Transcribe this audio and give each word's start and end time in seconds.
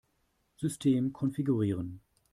System 0.55 1.11
konfigurieren. 1.13 2.01